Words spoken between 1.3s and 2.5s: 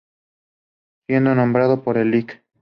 nombrado por el Lic.